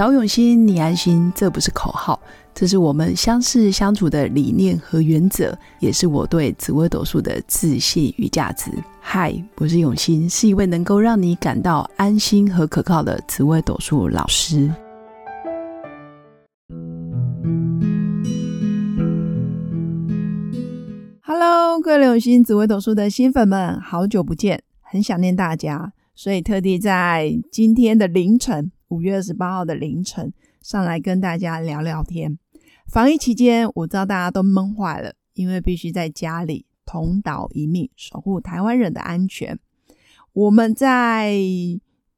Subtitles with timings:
[0.00, 2.18] 找永新，你安心，这不是口号，
[2.54, 8.70] 这是我们相识相处的理念和原则，也是我对紫微斗数的自信与价值。
[8.98, 14.72] 嗨，我是永新，是一位能够让你感到安心和可靠的紫微斗数老师。
[21.20, 28.72] Hello，各位永新紫微斗数的新粉们，好久不见，很想念大家，所以特地在今天的凌晨。
[28.90, 32.36] 五月二十八号的凌晨，上来跟大家聊聊天。
[32.88, 39.56] 防疫期间，我知道大家都闷坏了，因为必须在家里同岛一命，守护台湾人的安全。
[40.32, 41.36] 我们在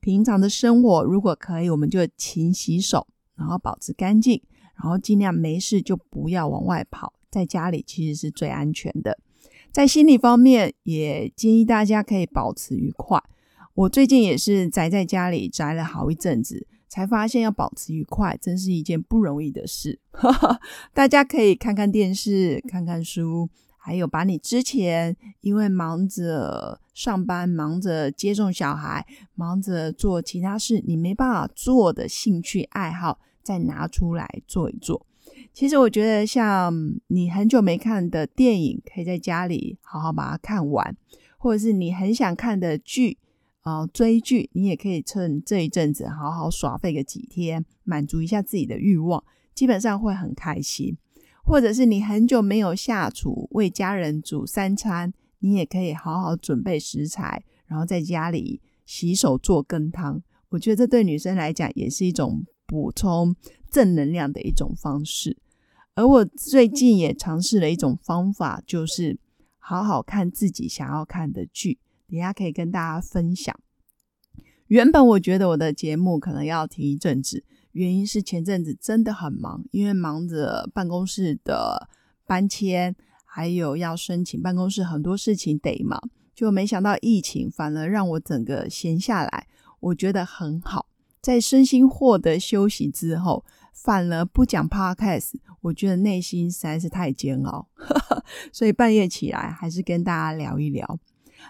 [0.00, 4.42] 平常的生活，如果可以，我们就勤洗手，然后保持干净，
[4.74, 9.18] 然后尽量没事就不要往外跑，在家里其实是最安全的。
[9.72, 13.18] 在心理方面，也建议大家可以保持愉快。
[13.78, 20.00] 我最近也是宅在家里宅了好一阵子，才发现要保持愉快真是一件不容易的事。
[20.92, 35.06] 大家可以看看电视、看看书，还有把你之前因为忙着上班、忙着接送小孩、忙着做其他事，你没办法做的兴趣爱好，再拿出来做一做。
[35.54, 36.74] 其实我觉得，像
[37.06, 40.96] 你很久没看的电影，可以在家里好好把它看完，
[41.38, 43.18] 或者是你很想看的剧。
[43.68, 49.22] 啊，追剧你也可以趁这一阵子好好耍废个几天，满足一下自己的欲望，
[49.54, 50.96] 基本上会很开心。
[51.44, 60.22] 或者是你很久没有下厨为家人煮三餐，你也可以好好准备食材，然后在家里洗手做羹汤。
[60.48, 63.36] 我觉得这对女生来讲也是一种补充
[63.70, 65.36] 正能量的一种方式。
[65.94, 69.18] 而我最近也尝试了一种方法，就是
[69.58, 71.78] 好好看自己想要看的剧。
[72.08, 73.54] 等下可以跟大家分享。
[74.66, 81.88] 原本我觉得我的节目可能要停一阵子，原因是前阵子真的很忙，因为忙着办公室的
[82.26, 82.94] 搬迁，
[83.24, 85.98] 还有要申请办公室很多事情得忙，
[86.34, 89.46] 就没想到疫情反而让我整个闲下来。
[89.80, 90.86] 我觉得很好，
[91.22, 97.68] 在身心获得休息之后，反而不讲 podcast，我觉得内心实在是太煎熬，
[98.52, 100.98] 所以半夜起来还是跟大家聊一聊。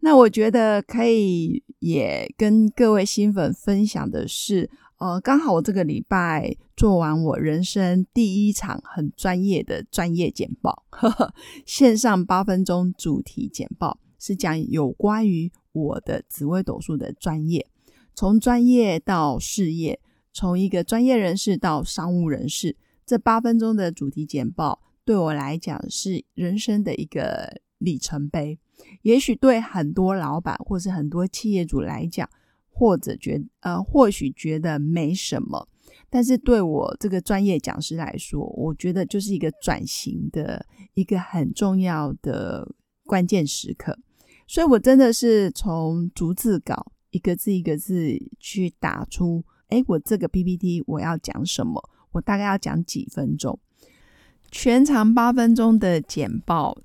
[0.00, 10.84] 那我觉得可以也跟各位新粉分享的是，呃，刚好我这个礼拜做完我人生第一场很专业的专业简报，
[11.66, 17.66] 线上八分钟主题简报，是讲有关于我的紫微斗数的专业，
[18.14, 19.98] 从专业到事业，
[20.32, 28.58] 从一个专业人士到商务人士，这八分钟的主题简报对我来讲是人生的一个里程碑。
[29.02, 32.28] 也许对很多老板或是很多企业主来讲，
[32.70, 35.68] 或者觉呃，或许觉得没什么，
[36.10, 43.98] 但是对我这个专业讲师来说，我觉得就是一个转型的一个很重要的关键时刻。
[44.48, 51.88] 所以我真的是从逐字稿一个字一个字去打出，哎，我这个 PPT 我要讲什么？
[52.10, 53.58] 我大概要讲几分钟？
[54.50, 56.76] 全长八分钟的简报。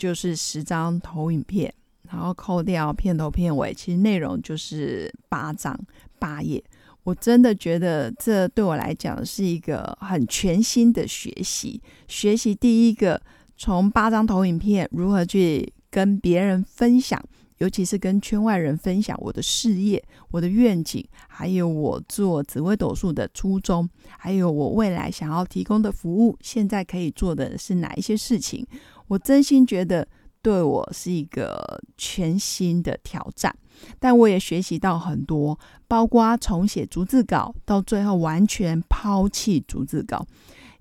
[0.00, 1.72] 就是十张投影片，
[2.08, 5.78] 然后扣掉片头片尾，其实内容就是八张
[6.18, 6.64] 八页。
[7.02, 11.78] 我真的觉得这对我来讲是一个很全新的学习。
[12.08, 13.20] 学习第一个，
[13.58, 17.22] 从八张投影片如何去跟别人分享，
[17.60, 23.86] 尤其是跟圈外人分享我的事业、我的愿景，还有我做紫微斗数的初衷，
[24.18, 28.66] 还有我未来想要提供的服务，现在可以做的是哪一些事情。
[29.08, 30.08] 我真心觉得
[30.40, 33.54] 对我是一个全新的挑战，
[33.98, 40.26] 但我也学习到很多，包括重写逐字稿，到最后完全抛弃逐字稿，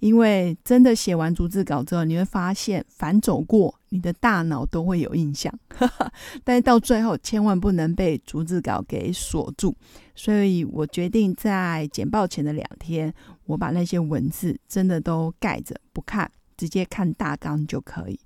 [0.00, 5.52] 因为真的写完逐字稿之后，你会发现反走过，你的大脑都会有印象，
[6.44, 9.74] 但是到最后千万不能被逐字稿给锁住，
[10.14, 13.12] 所以我决定在简报前的两天，
[13.46, 16.30] 我把那些文字真的都盖着不看。
[16.58, 18.18] 直接看大纲就可以。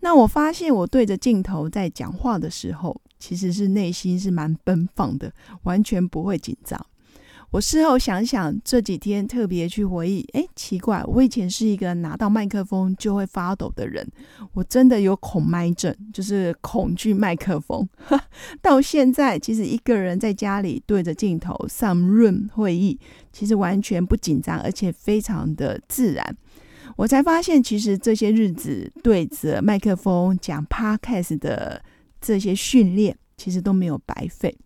[0.00, 6.78] 那我发现我对着镜头在讲话的时候，其实是内心是蛮奔放的，完全不会紧张。
[7.50, 14.06] 我事后想想，这几天特别去回忆，哎，奇怪，我以前是一个拿到麦克风就会发抖的人，
[14.52, 17.88] 我真的有恐麦症，就是恐惧麦克风。
[18.62, 22.96] 到现在，其实一个人在家里对着镜头上润会议，
[23.32, 26.36] 其实完全不紧张，而且非常的自然。
[26.96, 31.82] 我才发现，其实这些日子对着麦克风讲 podcast 的
[32.20, 34.56] 这些训练，其实都没有白费。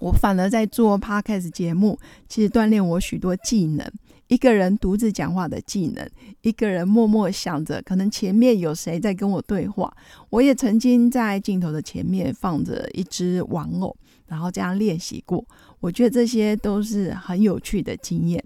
[0.00, 1.98] 我反而在做 podcast 节目，
[2.28, 3.84] 其实锻炼我许多技能。
[4.28, 6.04] 一个人独自讲话的技能，
[6.42, 9.96] 一个人默默想着，可能前面有谁在跟我对话。
[10.30, 13.96] 我也曾经在镜头的前面放着一只玩偶，
[14.26, 15.44] 然后这样练习过。
[15.78, 18.44] 我觉得这些都是很有趣的经验。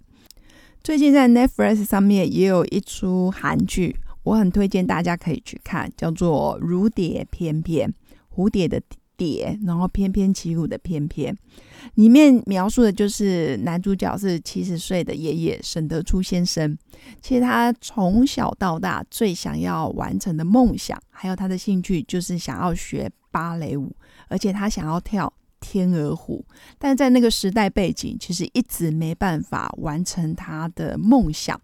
[0.85, 7.89] 最近在 Netflix 上面也有一出韩剧，我很推荐大家可以去看，叫做《如蝶翩翩》，
[8.37, 8.83] 蝴蝶的。
[9.21, 11.37] 蝶，然后翩翩起舞的翩翩，
[11.97, 16.75] 里面描述的就是男主角是七十岁的爷爷沈德初先生。
[17.21, 23.95] 其实他从小到大最想要完成的梦想，还有他的兴趣，就是想要学芭蕾舞，
[24.29, 25.31] 而且他想要跳
[25.61, 26.43] 天鹅湖。
[26.79, 31.61] 但在那个时代背景，其实一直没办法完成他的梦想，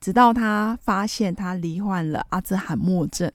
[0.00, 3.30] 直到他发现他罹患了阿兹海默症。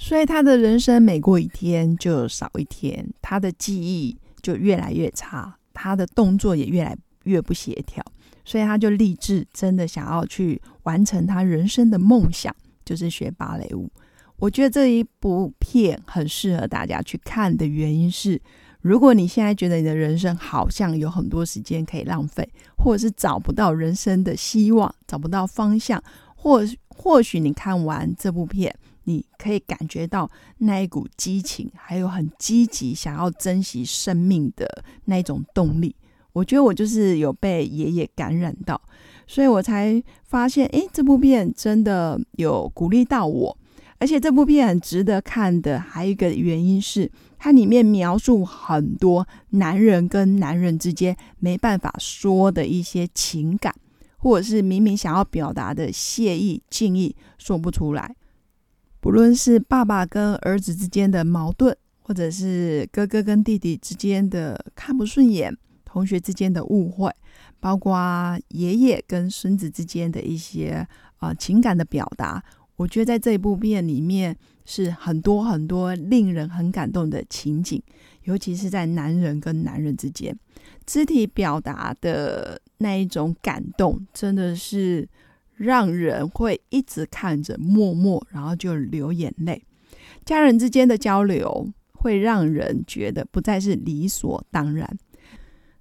[0.00, 8.02] 所以他的人生每过一天就少一天，他的记忆就越来越差，他的动作也越来越不协调，
[8.44, 12.54] 所以他就立志真的想要去完成他人生的梦想，
[12.84, 13.90] 就是学芭蕾舞。
[14.36, 18.40] 我觉得这一部片很适合大家去看的原因是，
[18.80, 26.00] 如果你现在觉得你的人生好像有很多时间可以浪费，或者是找不到人生的希望，找不到方向，
[26.36, 28.72] 或或许你看完这部片。
[29.08, 35.96] 你可以感觉到那一股激情，还有很积极想要珍惜生命的那种动力。
[36.34, 38.78] 我觉得我就是有被爷爷感染到，
[39.26, 43.56] 所以我才发现，诶，这部片真的有鼓励到我。
[43.98, 53.74] 而且这部片很值得看的，还有一个原因是，它里面描述很多男人跟男人之间没办法说的一些情感，
[54.18, 58.14] 或者是明明想要表达的谢意、敬意，说不出来。
[59.00, 67.10] 不论是爸爸跟儿子之间的矛盾，或者是哥哥跟弟弟之间的看不顺眼，同学之间的误会，
[67.60, 70.86] 包括爷爷跟孙子之间的一些
[71.18, 72.42] 啊情感的表达，
[72.76, 77.80] 我觉得在这一部片里面是很多很多令人很感动的情景，
[78.24, 80.36] 尤其是在男人跟男人之间
[80.84, 85.08] 肢体表达的那一种感动，真的是。
[85.58, 89.62] 让人会一直看着，默默，然后就流眼泪。
[90.24, 94.98] 家人之间的交流会让人觉得不再是理所当然。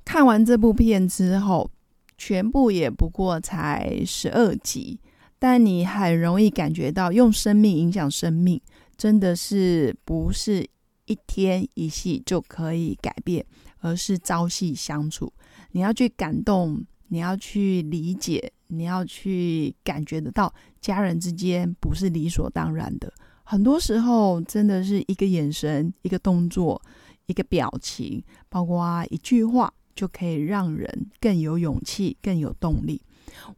[0.04, 1.70] 看完这部片之后，
[2.18, 5.00] 全部也不过才十二集，
[5.38, 8.60] 但你很容易感觉到，用生命影响生命，
[8.98, 10.68] 真的是不是
[11.06, 13.46] 一天一戏就可以改变，
[13.80, 15.32] 而是朝夕相处。
[15.74, 18.52] 你要去感动，你要去理解。
[18.68, 23.12] 你要去感觉得到，家人之间不是理所当然的。
[23.44, 26.82] 很多时候，真的是一个眼神、一个动作、
[27.28, 33.02] 一个表情，包括一句话，就可以让人更有勇气、更有动力。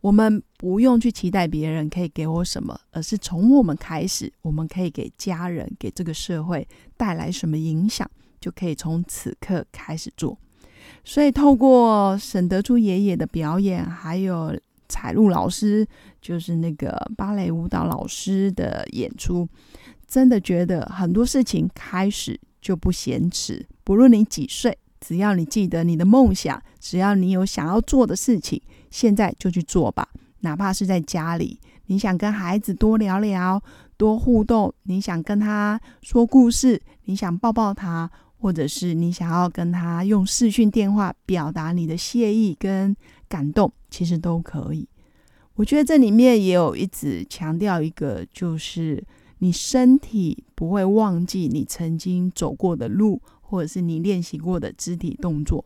[0.02, 8.08] 我们不用去期待别人可以给我什么，而是从我们开始，我们可以给家人、给这个社会带来什么影响，
[8.40, 10.38] 就可以从此刻开始做。
[11.04, 14.56] 所以，透过沈德珠爷爷的表演，还有。
[14.90, 15.88] 彩璐老师
[16.20, 19.48] 就是那个芭蕾舞蹈老师的演出，
[20.08, 23.66] 真的觉得很多事情开始就不嫌迟。
[23.84, 30.10] 不论你几岁，只要你记得你的梦想，只要你有想要做的事情，现在就去做吧。
[30.40, 33.62] 哪怕是在家里，你想跟孩子多聊聊、
[33.96, 42.96] 多互动，你想跟他说故事，你想抱抱他，或者是你想要跟他用视讯电话表达你的谢意跟。
[43.30, 44.86] 感动其实都可以，
[45.54, 49.02] 我觉得这里面也有一直强调一个，就是
[49.38, 55.64] 你身体不会忘记你曾经走过的路，或者是你练习过的肢体动作。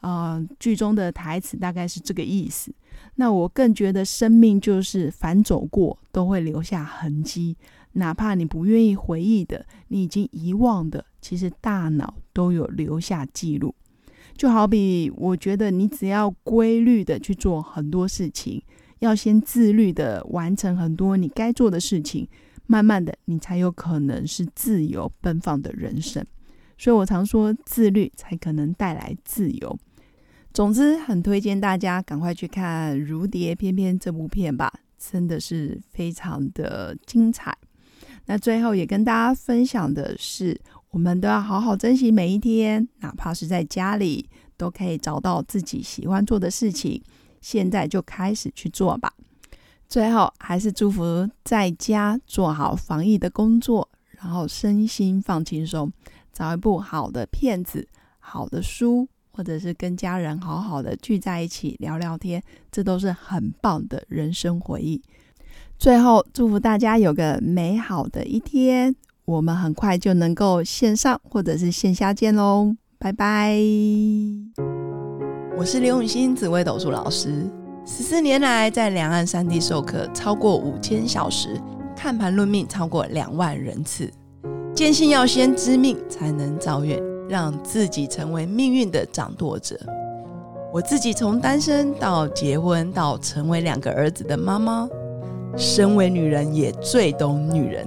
[0.00, 2.72] 啊，剧中的台词大概是这个意思。
[3.16, 7.54] 那我更觉得生命就是反走过都会留下痕迹，
[7.92, 13.74] 哪怕你不愿意回忆的，你已经遗忘的，其实大脑都有留下记录。
[14.40, 18.62] 就好比，我觉得你只要规律的去做很多事情，
[19.00, 22.26] 要先自律的完成很多你该做的事情，
[22.66, 26.24] 慢慢的，你才有可能是自由奔放的人生。
[26.78, 29.78] 所以我常说，自律才可能带来自由。
[30.54, 37.54] 总之，很推荐大家赶快去看《如蝶翩翩》这部片吧，真的是非常的精彩。
[38.24, 40.58] 那最后也跟大家分享的是。
[40.90, 47.00] 我们都要好好珍惜每一天，哪怕是在家里，都可以找到自己喜欢做的事情。
[47.40, 49.12] 现在就开始去做吧。
[49.88, 55.92] 最后，还是祝福在家做好防疫的工作，然后身心放轻松，
[56.32, 65.00] 找一部好的片子、好的书，或者是跟家人好好的聚在一起聊聊天，这都是很棒的人生回忆。
[65.78, 68.94] 最后，祝福大家有个美好的一天。
[69.30, 73.54] 我们很快就能够线上或者是线下见喽，拜拜！
[75.56, 77.48] 我是刘永新紫微斗数老师，
[77.86, 81.56] 十四年来在两岸三地授课超过五千小时，
[81.94, 84.10] 看盘论命超过两万人次。
[84.74, 89.78] 坚信要先知命才能造运，让自己成为命运的掌舵者。
[90.72, 94.88] 我自己从单身到结婚，到成为两个儿子的妈妈，
[95.56, 97.86] 身为女人也最懂女人。